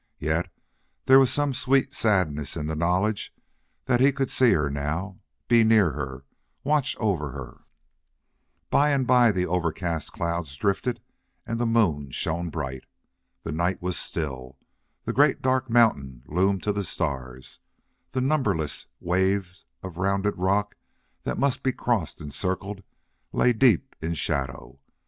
[0.17, 0.49] Yet
[1.05, 3.35] there was some sad sweetness in the knowledge
[3.85, 6.25] that he could see her now, be near her,
[6.63, 7.65] watch over her.
[8.71, 11.01] By and by the overcast clouds drifted
[11.45, 12.85] and the moon shone bright.
[13.43, 14.57] The night was still;
[15.05, 17.59] the great dark mountain loomed to the stars;
[18.09, 20.73] the numberless waves of rounded rock
[21.25, 22.81] that must be crossed and circled
[23.33, 24.79] lay deep in shadow.